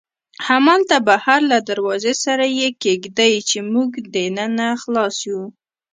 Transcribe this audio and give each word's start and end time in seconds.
همالته 0.47 0.97
بهر 1.07 1.39
له 1.51 1.57
دروازې 1.69 2.13
سره 2.23 2.45
یې 2.59 2.67
کېږدئ، 2.83 3.33
چې 3.49 3.57
موږ 3.73 3.89
دننه 4.13 4.67
خلاص 4.81 5.15
یو. 5.29 5.41